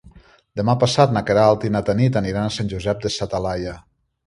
[0.61, 3.79] Demà passat na Queralt i na Tanit aniran a Sant Josep de sa Talaia.